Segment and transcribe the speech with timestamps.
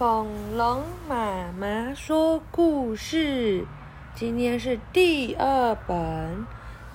[0.00, 3.66] 恐龙妈妈说故事，
[4.14, 6.46] 今天是第二本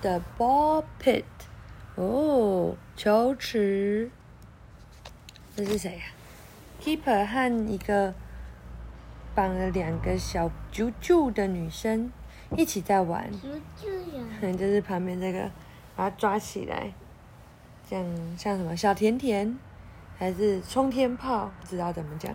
[0.02, 1.22] 的《Ball Pit》
[1.94, 4.10] 哦，球池。
[5.54, 6.02] 这是谁呀、
[6.82, 8.12] Keeper 和一个
[9.36, 12.10] 绑了两个小啾啾的女生
[12.56, 13.32] 一起在玩。
[13.40, 14.26] 什么救援？
[14.40, 15.48] 嗯， 就是旁边这个，
[15.94, 16.92] 把它抓起来，
[17.88, 18.04] 像
[18.36, 19.56] 像什么小甜甜，
[20.18, 21.52] 还是冲天炮？
[21.60, 22.34] 不知道怎么讲。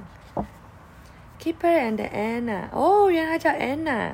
[1.42, 4.12] Keeper and Anna，哦，原来叫 Anna。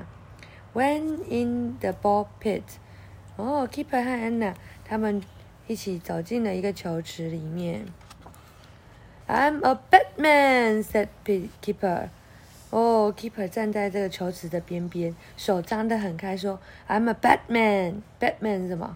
[0.73, 2.62] When in the ball pit，
[3.35, 4.54] 哦，Keeper 和 Anna
[4.85, 5.22] 他们
[5.68, 7.85] 一起走进了一个球池里面。
[9.27, 11.09] I'm a Batman，said
[11.62, 12.08] Keeper。
[12.70, 16.57] 哦，Keeper 站在这个球池的边边，手张得很开，说
[16.88, 17.96] ：“I'm a Batman。
[18.21, 18.96] Batman 是什么？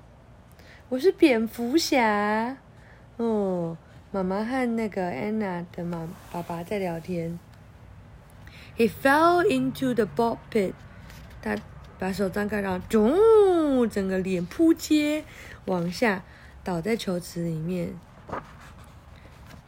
[0.87, 2.55] 我是蝙蝠侠。”
[3.17, 3.75] 哦，
[4.11, 7.37] 妈妈和那个 Anna 的妈爸爸在聊天。
[8.77, 10.73] He fell into the ball pit。
[11.41, 11.55] 他
[11.99, 15.23] 把手张开，然后咚，整个脸扑街
[15.65, 16.23] 往下
[16.63, 17.93] 倒在球池里面。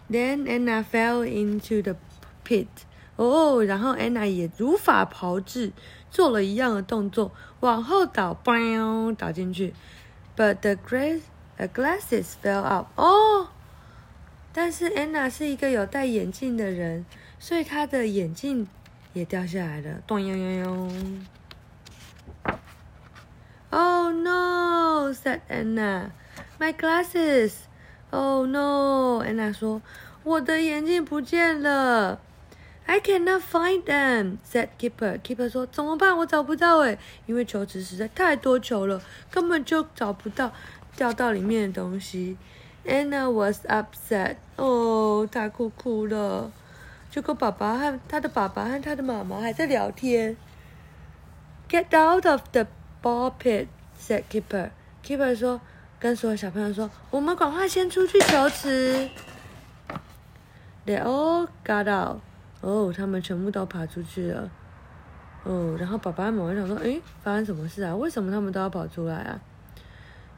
[0.10, 1.96] Then Anna fell into the
[2.46, 2.68] pit.
[3.16, 5.72] 哦，然后 Anna 也如法炮制，
[6.10, 9.74] 做了一样的动作，往后倒，嘣，倒进去。
[10.36, 11.22] But the glass，
[11.58, 12.88] 呃 glasses fell out.
[12.96, 13.50] 哦，
[14.52, 17.06] 但是 Anna 是一个有戴眼镜的人，
[17.40, 18.68] 所以她的眼镜
[19.14, 21.26] 也掉下来了，咚咚咚咚。
[23.70, 25.14] Oh no!
[25.14, 26.12] said Anna.
[26.60, 27.54] My glasses.
[28.12, 29.24] Oh no!
[29.24, 29.82] Anna 说，
[30.24, 32.20] 我的眼镜不见了。
[32.86, 35.18] I cannot find them, said Keeper.
[35.20, 36.18] Keeper 说怎么办？
[36.18, 40.52] 我找不到诶，因为球池实在太多球了，根本就找不到
[40.96, 42.38] 掉到里面的东西。
[42.86, 44.36] Anna was upset.
[44.58, 46.52] 哦，她哭哭了。
[47.14, 50.36] 结果爸爸和他的爸爸和他的妈妈还在聊天。
[51.70, 52.66] Get out of the
[53.04, 53.68] ball pit,
[54.02, 54.72] said Keeper.
[55.04, 55.62] Keeper 说，
[56.00, 59.12] 跟所有小朋友说，我们赶快先出去球池。
[60.88, 62.22] They all got out.
[62.62, 64.50] 哦，他们全部都爬出去了。
[65.44, 67.96] 哦，然后爸爸妈妈想说，诶，发生什么事啊？
[67.96, 69.40] 为什么他们都要跑出来啊？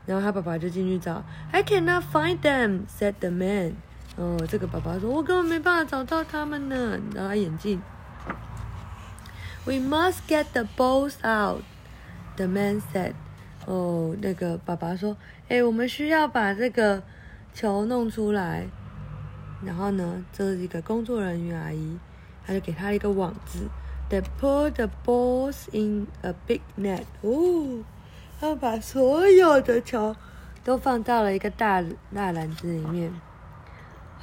[0.05, 3.75] 然后他爸爸就进去找，I cannot find them, said the man.
[4.17, 6.97] 哦，这个爸爸说，我根本没办法找到他们呢。
[7.13, 7.81] 然后他眼镜。
[9.65, 11.63] We must get the balls out,
[12.37, 13.13] the man said.
[13.65, 15.17] 哦，那个爸爸说，
[15.49, 17.01] 诶，我们需要把这个
[17.53, 18.67] 球弄出来。
[19.63, 21.97] 然后呢，这是一个工作人员阿姨，
[22.45, 23.67] 她就给他一个网子。
[24.09, 27.05] They put the balls in a big net.
[27.21, 27.83] 哦，
[28.39, 30.15] 他们把所有的球
[30.63, 31.83] 都放到了一个大
[32.13, 33.11] 大篮子里面。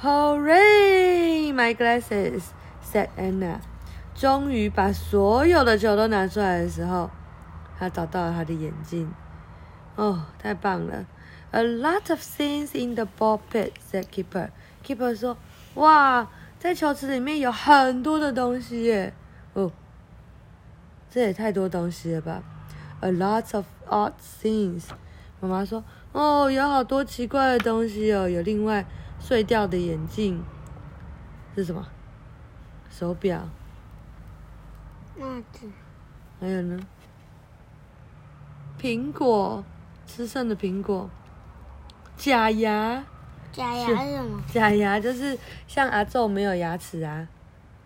[0.01, 1.51] Hooray!
[1.53, 2.43] My glasses,
[2.81, 3.59] said Anna.
[4.15, 7.09] 终于把所有的球都拿出来的时候，
[7.79, 9.11] 她找到了她的眼镜。
[9.95, 11.05] 哦，太棒了
[11.51, 14.49] ！A lot of things in the ball pit, said Keeper.
[14.83, 15.37] Keeper 说
[15.75, 16.27] ：“哇，
[16.59, 19.13] 在球池里面有很多的东西耶！
[19.53, 19.71] 哦，
[21.09, 22.43] 这也太多东西了吧
[23.01, 24.85] ！A lot of odd things。”
[25.43, 25.83] 妈妈说
[26.13, 28.85] ：“哦，有好多奇怪的东西哦，有另外
[29.19, 30.41] 碎掉的眼镜，
[31.53, 31.85] 是什么？
[32.89, 33.49] 手表，
[35.19, 35.69] 袜子、
[36.39, 36.79] 还有呢？
[38.79, 39.61] 苹果，
[40.07, 41.09] 吃剩的苹果，
[42.15, 43.03] 假牙。”
[43.51, 44.41] 假牙是什么？
[44.47, 45.37] 假牙就是
[45.67, 47.27] 像阿宙没有牙齿啊，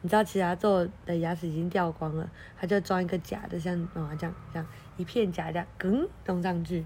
[0.01, 6.85] 你知道其他宙的牙齿已经掉光了，他就装一个假的，像妈妈这样这样一片假这样，嗯，弄上去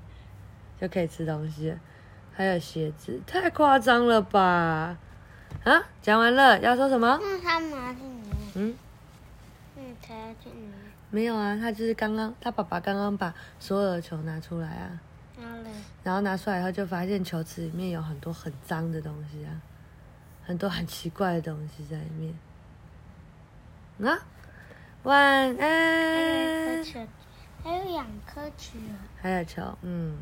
[0.81, 1.79] 就可以吃东西了。
[2.33, 4.97] 还有鞋子，太夸张了吧？
[5.63, 7.19] 啊，讲完了，要说什么？
[7.21, 8.35] 那他拿去哪？
[8.55, 8.73] 嗯，
[9.75, 10.75] 那才要去哪？
[11.11, 14.99] 没有啊，他就是刚刚他爸爸刚刚把所有的球拿出来啊，
[15.39, 15.69] 然后嘞，
[16.03, 19.61] 然后拿出来以后就发现球池里面有很多很脏的东西啊，
[20.43, 22.33] 很多很奇怪的东西在里面。
[24.09, 24.17] 啊，
[25.03, 26.83] 晚安还有一安颗。
[26.83, 27.07] 球，
[27.61, 28.79] 还有两颗球。
[29.21, 30.17] 还有球，嗯。